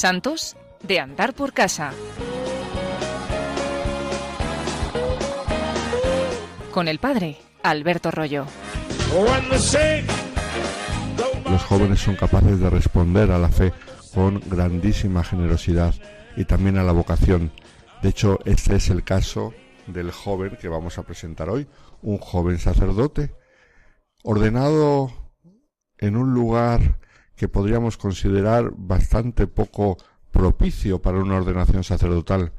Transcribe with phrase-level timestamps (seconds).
[0.00, 1.92] Santos de andar por casa.
[6.72, 8.46] Con el padre Alberto Rollo.
[11.44, 13.74] Los jóvenes son capaces de responder a la fe
[14.14, 15.94] con grandísima generosidad
[16.34, 17.52] y también a la vocación.
[18.00, 19.52] De hecho, este es el caso
[19.86, 21.68] del joven que vamos a presentar hoy,
[22.00, 23.34] un joven sacerdote,
[24.22, 25.12] ordenado
[25.98, 26.98] en un lugar
[27.40, 29.96] que podríamos considerar bastante poco
[30.30, 32.52] propicio para una ordenación sacerdotal.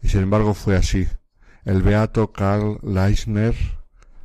[0.00, 1.08] Y sin embargo fue así.
[1.64, 3.56] El beato Karl Leisner,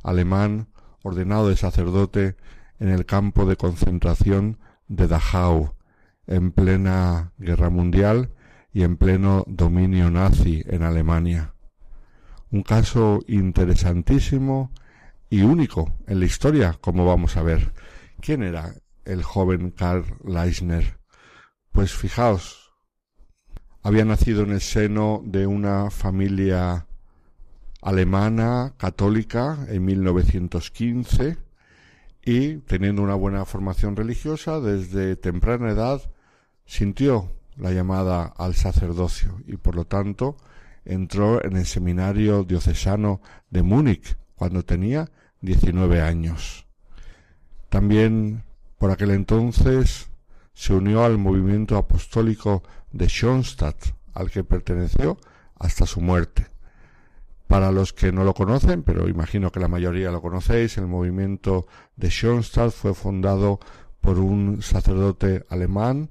[0.04, 0.68] alemán,
[1.02, 2.36] ordenado de sacerdote
[2.78, 5.74] en el campo de concentración de Dachau,
[6.28, 8.30] en plena guerra mundial
[8.72, 11.54] y en pleno dominio nazi en Alemania.
[12.52, 14.70] Un caso interesantísimo
[15.28, 17.72] y único en la historia, como vamos a ver.
[18.20, 18.76] ¿Quién era
[19.08, 20.98] el joven Karl Leisner?
[21.72, 22.72] Pues fijaos,
[23.82, 26.86] había nacido en el seno de una familia
[27.80, 31.38] alemana católica en 1915
[32.24, 36.02] y teniendo una buena formación religiosa desde temprana edad
[36.66, 40.36] sintió la llamada al sacerdocio y por lo tanto
[40.84, 43.20] entró en el seminario diocesano
[43.50, 46.66] de Múnich cuando tenía 19 años.
[47.68, 48.44] También
[48.78, 50.08] por aquel entonces
[50.54, 53.76] se unió al movimiento apostólico de Schoenstatt,
[54.14, 55.18] al que perteneció
[55.56, 56.46] hasta su muerte.
[57.46, 61.66] Para los que no lo conocen, pero imagino que la mayoría lo conocéis, el movimiento
[61.96, 63.60] de Schoenstatt fue fundado
[64.00, 66.10] por un sacerdote alemán,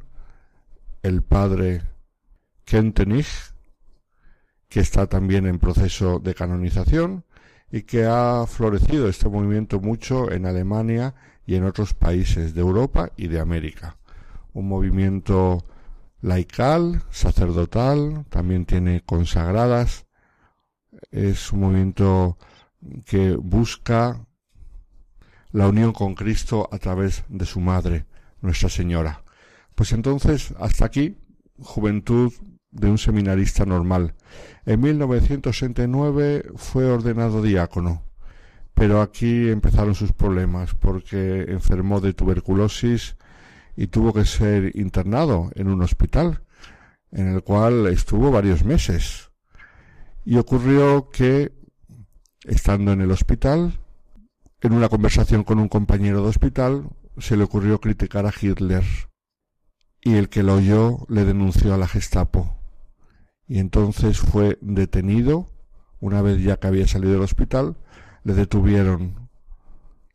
[1.04, 1.84] el padre
[2.66, 3.54] Kentenich,
[4.68, 7.24] que está también en proceso de canonización
[7.72, 11.16] y que ha florecido este movimiento mucho en Alemania
[11.48, 13.98] y en otros países de Europa y de América.
[14.54, 15.66] Un movimiento
[16.22, 20.06] laical, sacerdotal, también tiene consagradas,
[21.10, 22.38] es un movimiento
[23.06, 24.28] que busca
[25.52, 28.06] la unión con Cristo a través de su madre,
[28.42, 29.24] Nuestra Señora.
[29.74, 31.18] Pues entonces, hasta aquí,
[31.60, 32.34] juventud
[32.72, 34.16] de un seminarista normal.
[34.66, 38.04] En 1969 fue ordenado diácono,
[38.78, 43.18] pero aquí empezaron sus problemas porque enfermó de tuberculosis
[43.76, 46.44] y tuvo que ser internado en un hospital,
[47.12, 49.32] en el cual estuvo varios meses.
[50.26, 51.52] Y ocurrió que,
[52.44, 53.80] estando en el hospital,
[54.62, 58.84] en una conversación con un compañero de hospital, se le ocurrió criticar a Hitler.
[60.02, 62.58] Y el que lo oyó le denunció a la Gestapo
[63.48, 65.48] y entonces fue detenido
[66.00, 67.78] una vez ya que había salido del hospital
[68.28, 69.30] le detuvieron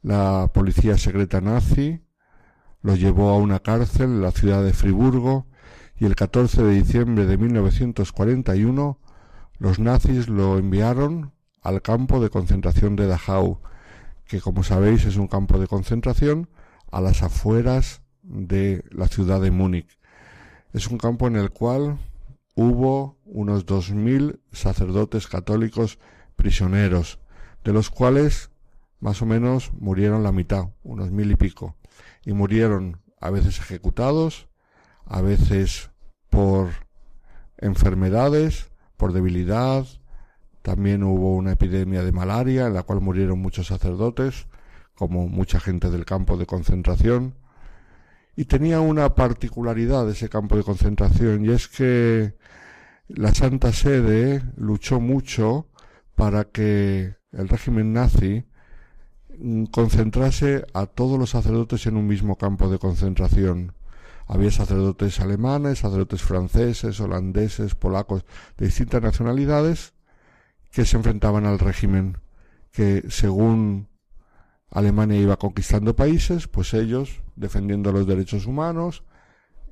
[0.03, 2.03] la policía secreta nazi
[2.83, 5.47] lo llevó a una cárcel en la ciudad de Friburgo
[5.97, 8.99] y el 14 de diciembre de 1941
[9.57, 13.63] los nazis lo enviaron al campo de concentración de Dachau,
[14.27, 16.51] que como sabéis es un campo de concentración
[16.91, 19.99] a las afueras de la ciudad de Múnich.
[20.75, 21.97] Es un campo en el cual
[22.57, 25.99] hubo unos dos mil sacerdotes católicos
[26.37, 27.22] prisioneros,
[27.65, 28.51] de los cuales
[29.01, 31.77] más o menos murieron la mitad, unos mil y pico,
[32.25, 34.49] y murieron a veces ejecutados,
[35.07, 35.91] a veces
[36.31, 36.71] por
[37.59, 39.87] enfermedades, por debilidad,
[40.63, 44.47] también hubo una epidemia de malaria en la cual murieron muchos sacerdotes,
[44.95, 47.35] como mucha gente del campo de concentración,
[48.37, 52.37] y tenía una particularidad ese campo de concentración, y es que
[53.09, 55.67] la Santa Sede luchó mucho
[56.15, 58.45] para que el régimen nazi
[59.39, 63.75] mm, concentrase a todos los sacerdotes en un mismo campo de concentración.
[64.27, 68.25] Había sacerdotes alemanes, sacerdotes franceses, holandeses, polacos,
[68.57, 69.95] de distintas nacionalidades,
[70.71, 72.19] que se enfrentaban al régimen,
[72.71, 73.89] que según
[74.71, 79.05] Alemania iba conquistando países, pues ellos, defendiendo los derechos humanos,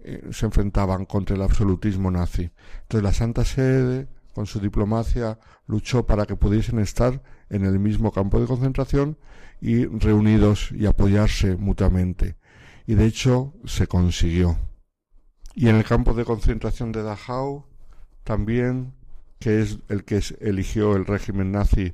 [0.03, 2.51] eh, se enfrentaban contra el absolutismo nazi.
[2.83, 4.09] Entonces la Santa Sede,
[4.41, 9.19] con su diplomacia, luchó para que pudiesen estar en el mismo campo de concentración
[9.61, 12.39] y reunidos y apoyarse mutuamente.
[12.87, 14.57] Y de hecho se consiguió.
[15.55, 17.67] Y en el campo de concentración de Dachau,
[18.25, 18.95] también,
[19.39, 21.93] que es el que eligió el régimen nazi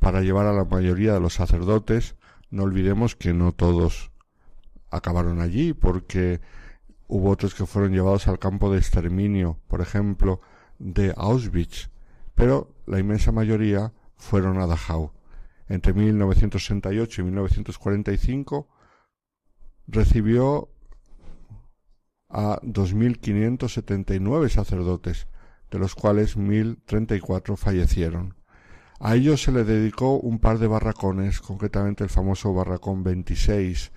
[0.00, 2.16] para llevar a la mayoría de los sacerdotes,
[2.50, 4.10] no olvidemos que no todos
[4.90, 6.40] acabaron allí, porque
[7.06, 10.40] Hubo otros que fueron llevados al campo de exterminio, por ejemplo,
[10.78, 11.90] de Auschwitz,
[12.34, 15.12] pero la inmensa mayoría fueron a Dachau.
[15.68, 18.68] Entre 1968 y 1945
[19.86, 20.70] recibió
[22.28, 25.28] a 2.579 sacerdotes,
[25.70, 28.36] de los cuales 1.034 fallecieron.
[29.00, 33.92] A ellos se le dedicó un par de barracones, concretamente el famoso barracón 26,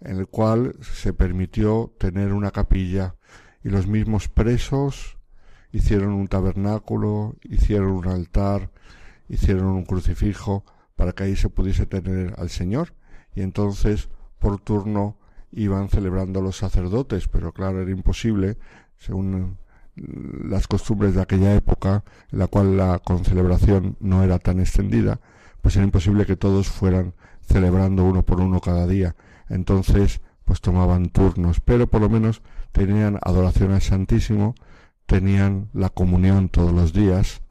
[0.00, 3.16] en el cual se permitió tener una capilla
[3.62, 5.19] y los mismos presos
[5.72, 8.70] hicieron un tabernáculo, hicieron un altar,
[9.28, 10.64] hicieron un crucifijo
[10.96, 12.94] para que ahí se pudiese tener al Señor
[13.34, 14.08] y entonces
[14.38, 15.16] por turno
[15.52, 18.56] iban celebrando los sacerdotes, pero claro, era imposible,
[18.98, 19.58] según
[19.96, 25.20] las costumbres de aquella época, en la cual la concelebración no era tan extendida,
[25.60, 29.16] pues era imposible que todos fueran celebrando uno por uno cada día.
[29.48, 34.54] Entonces, pues tomaban turnos, pero por lo menos tenían adoración al Santísimo,
[35.10, 37.42] tenían la comunión todos los días,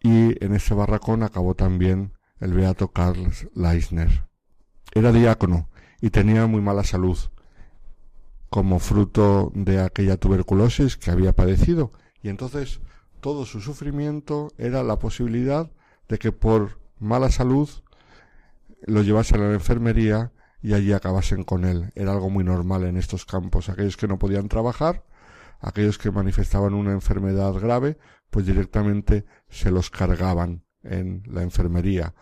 [0.00, 4.28] y en ese barracón acabó también el beato Karl Leisner.
[4.94, 5.68] Era diácono
[6.00, 7.18] y tenía muy mala salud,
[8.50, 11.90] como fruto de aquella tuberculosis que había padecido,
[12.22, 12.78] y entonces
[13.20, 15.72] todo su sufrimiento era la posibilidad
[16.08, 17.68] de que por mala salud
[18.86, 20.30] lo llevasen a la enfermería
[20.62, 21.90] y allí acabasen con él.
[21.96, 23.68] Era algo muy normal en estos campos.
[23.68, 25.02] Aquellos que no podían trabajar,
[25.60, 27.98] aquellos que manifestaban una enfermedad grave,
[28.30, 32.14] pues directamente se los cargaban en la enfermería.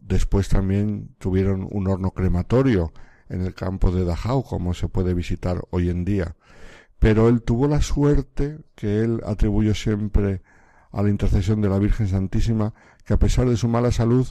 [0.00, 2.92] Después también tuvieron un horno crematorio
[3.28, 6.36] en el campo de Dachau, como se puede visitar hoy en día.
[6.98, 10.42] Pero él tuvo la suerte que él atribuyó siempre
[10.90, 12.74] a la intercesión de la Virgen Santísima,
[13.04, 14.26] que a pesar de su mala salud,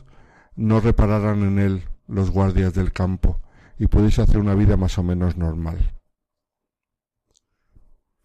[0.56, 3.42] no repararan en él los guardias del campo
[3.78, 5.99] y pudiese hacer una vida más o menos normal.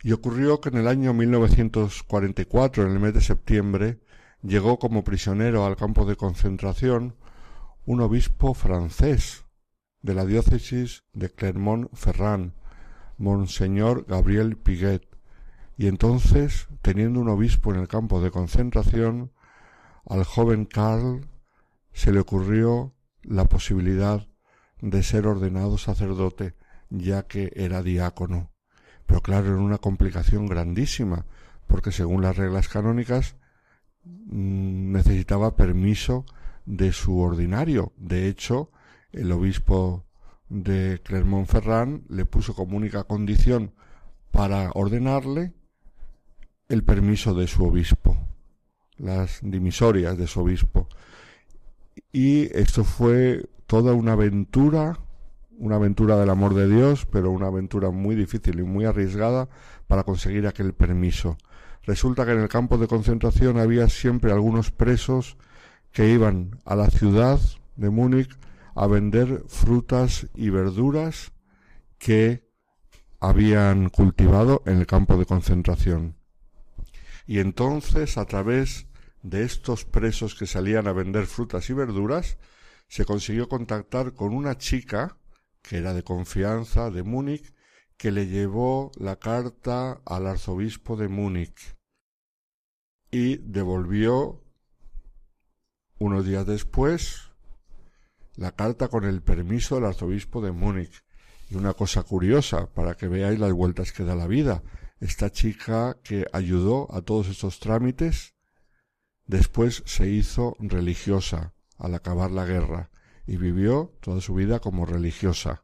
[0.04, 4.00] Y ocurrió que en el año 1944, en el mes de septiembre,
[4.42, 7.16] llegó como prisionero al campo de concentración
[7.86, 9.46] un obispo francés,
[10.02, 12.52] de la diócesis de Clermont-Ferrand,
[13.16, 15.08] Monseñor Gabriel Piguet,
[15.78, 19.32] y entonces, teniendo un obispo en el campo de concentración,
[20.04, 21.26] al joven Karl
[21.94, 22.92] se le ocurrió
[23.22, 24.28] la posibilidad
[24.82, 26.54] de ser ordenado sacerdote,
[26.90, 28.53] ya que era diácono.
[29.06, 31.26] Pero claro, era una complicación grandísima,
[31.66, 33.36] porque según las reglas canónicas
[34.04, 36.24] mm, necesitaba permiso
[36.66, 37.92] de su ordinario.
[37.96, 38.70] De hecho,
[39.12, 40.04] el obispo
[40.48, 43.72] de Clermont-Ferrand le puso como única condición
[44.30, 45.52] para ordenarle
[46.68, 48.16] el permiso de su obispo,
[48.96, 50.88] las dimisorias de su obispo.
[52.12, 54.98] Y esto fue toda una aventura,
[55.58, 59.48] una aventura del amor de Dios, pero una aventura muy difícil y muy arriesgada
[59.86, 61.36] para conseguir aquel permiso.
[61.82, 65.36] Resulta que en el campo de concentración había siempre algunos presos
[65.92, 67.38] que iban a la ciudad
[67.76, 68.36] de Múnich
[68.74, 71.32] a vender frutas y verduras
[71.98, 72.48] que
[73.20, 76.16] habían cultivado en el campo de concentración.
[77.26, 78.86] Y entonces, a través
[79.22, 82.36] de estos presos que salían a vender frutas y verduras,
[82.88, 85.16] se consiguió contactar con una chica
[85.64, 87.54] que era de confianza de Múnich,
[87.96, 91.76] que le llevó la carta al arzobispo de Múnich
[93.10, 94.44] y devolvió
[95.98, 97.30] unos días después
[98.36, 101.02] la carta con el permiso del arzobispo de Múnich.
[101.48, 104.62] Y una cosa curiosa, para que veáis las vueltas que da la vida,
[105.00, 108.34] esta chica que ayudó a todos estos trámites,
[109.26, 112.90] después se hizo religiosa al acabar la guerra
[113.26, 115.62] y vivió toda su vida como religiosa.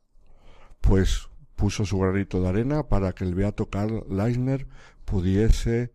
[0.81, 4.67] Pues puso su granito de arena para que el beato Karl Leisner
[5.05, 5.93] pudiese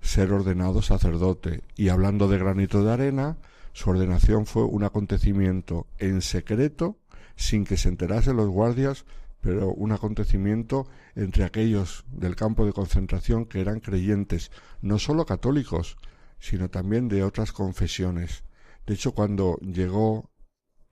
[0.00, 1.62] ser ordenado sacerdote.
[1.74, 3.38] Y hablando de granito de arena,
[3.72, 6.98] su ordenación fue un acontecimiento en secreto,
[7.34, 9.04] sin que se enterasen los guardias,
[9.40, 15.96] pero un acontecimiento entre aquellos del campo de concentración que eran creyentes, no sólo católicos,
[16.38, 18.44] sino también de otras confesiones.
[18.86, 20.30] De hecho, cuando llegó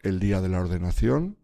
[0.04, 1.37] el día de la ordenación,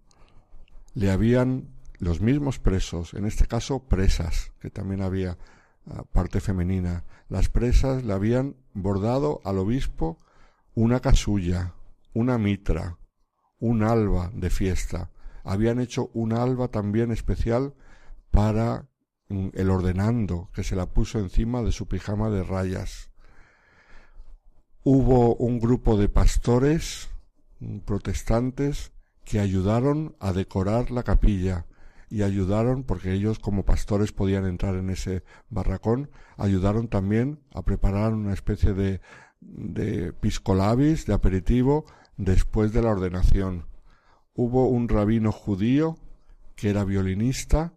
[0.95, 5.39] le habían los mismos presos, en este caso presas, que también había
[5.87, 10.19] ah, parte femenina, las presas le habían bordado al obispo
[10.75, 11.75] una casulla,
[12.15, 12.99] una mitra,
[13.59, 15.11] un alba de fiesta.
[15.45, 17.75] Habían hecho un alba también especial
[18.31, 18.89] para
[19.29, 23.11] mm, el ordenando, que se la puso encima de su pijama de rayas.
[24.83, 27.11] Hubo un grupo de pastores
[27.85, 28.93] protestantes
[29.25, 31.67] que ayudaron a decorar la capilla
[32.09, 38.13] y ayudaron, porque ellos como pastores podían entrar en ese barracón, ayudaron también a preparar
[38.15, 39.01] una especie de
[39.41, 41.87] de piscolabis, de aperitivo,
[42.17, 43.67] después de la ordenación.
[44.35, 45.99] Hubo un rabino judío
[46.55, 47.75] que era violinista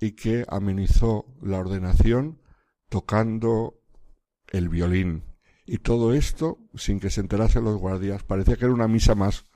[0.00, 2.40] y que amenizó la ordenación
[2.88, 3.80] tocando
[4.48, 5.22] el violín.
[5.66, 8.22] Y todo esto sin que se enterasen los guardias.
[8.22, 9.46] Parecía que era una misa más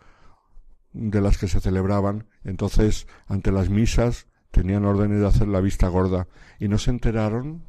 [0.93, 2.27] de las que se celebraban.
[2.45, 7.65] Entonces, ante las misas, tenían órdenes de hacer la vista gorda y no se enteraron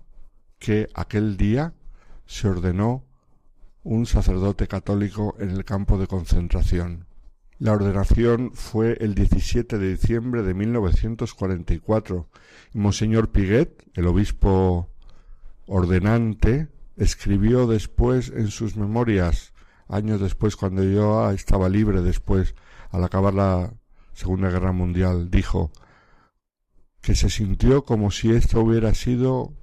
[0.58, 1.74] que aquel día
[2.26, 3.06] se ordenó
[3.84, 7.06] un sacerdote católico en el campo de concentración.
[7.58, 12.30] La ordenación fue el 17 de diciembre de 1944
[12.74, 14.90] y Monseñor Piguet, el obispo
[15.68, 16.70] ordenante,
[17.00, 19.54] escribió después en sus memorias,
[19.88, 22.54] años después cuando yo estaba libre después,
[22.92, 23.74] al acabar la
[24.14, 25.72] Segunda Guerra Mundial, dijo
[27.02, 29.54] que se sintió como si esto hubiera sido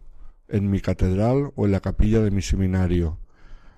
[0.48, 3.20] en mi catedral o en la capilla de mi seminario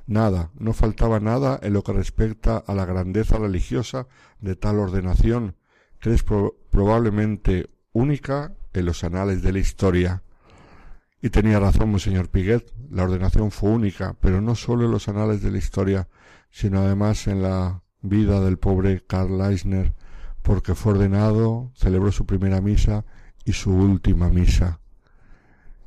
[0.08, 4.08] Nada, no faltaba nada en lo que respecta a la grandeza religiosa
[4.40, 5.56] de tal ordenación,
[6.00, 10.22] que es probablemente única en los anales de la historia.
[11.20, 15.42] Y tenía razón Monseñor Piguet, la ordenación fue única, pero no solo en los anales
[15.42, 16.08] de la historia,
[16.50, 19.94] sino además en la vida del pobre Karl Leisner,
[20.42, 23.04] porque fue ordenado, celebró su primera misa
[23.44, 24.80] y su última misa.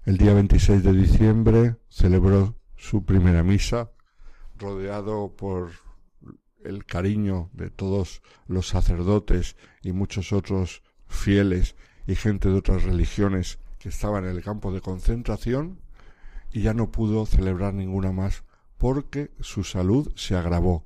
[0.06, 3.92] El día 26 de diciembre celebró su primera misa
[4.58, 5.72] rodeado por
[6.64, 13.60] el cariño de todos los sacerdotes y muchos otros fieles y gente de otras religiones
[13.82, 15.80] que estaban en el campo de concentración
[16.52, 18.44] y ya no pudo celebrar ninguna más
[18.78, 20.86] porque su salud se agravó.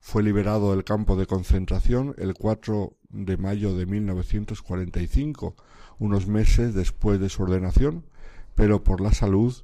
[0.00, 5.56] Fue liberado del campo de concentración el 4 de mayo de 1945,
[5.98, 8.06] unos meses después de su ordenación,
[8.54, 9.54] pero por la salud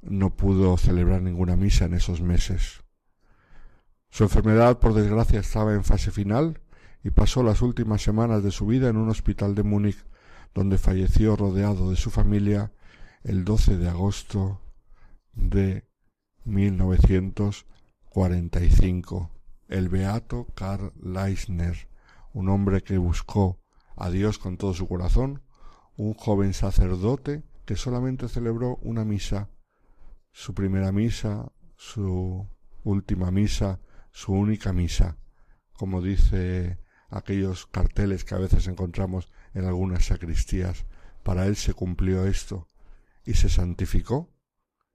[0.00, 2.84] no pudo celebrar ninguna misa en esos meses.
[4.10, 6.60] Su enfermedad, por desgracia, estaba en fase final
[7.02, 10.04] y pasó las últimas semanas de su vida en un hospital de Múnich,
[10.56, 12.72] donde falleció rodeado de su familia
[13.22, 14.62] el 12 de agosto
[15.34, 15.86] de
[16.44, 19.30] 1945.
[19.68, 21.90] El beato Karl Leisner,
[22.32, 23.60] un hombre que buscó
[23.96, 25.42] a Dios con todo su corazón,
[25.94, 29.50] un joven sacerdote que solamente celebró una misa
[30.32, 32.48] su primera misa, su
[32.82, 35.18] última misa, su única misa,
[35.74, 36.78] como dice
[37.16, 40.86] aquellos carteles que a veces encontramos en algunas sacristías.
[41.22, 42.66] Para él se cumplió esto
[43.24, 44.30] y se santificó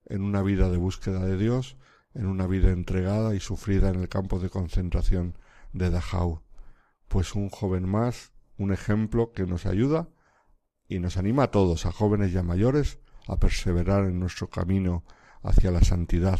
[0.06, 1.78] en una vida de búsqueda de Dios,
[2.14, 5.38] en una vida entregada y sufrida en el campo de concentración
[5.74, 6.42] de Dachau.
[7.08, 10.10] Pues un joven más, un ejemplo que nos ayuda
[10.88, 15.04] y nos anima a todos, a jóvenes y a mayores, a perseverar en nuestro camino
[15.42, 16.40] hacia la santidad.